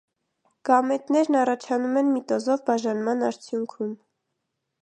[0.69, 3.97] Գամետներն առաջանում են միտոզով բաժանման արդյունքում։